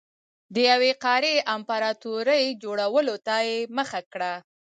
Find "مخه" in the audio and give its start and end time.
3.77-4.01